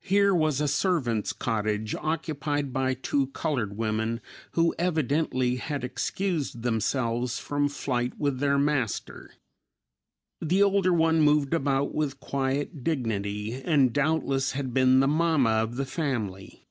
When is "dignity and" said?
12.82-13.92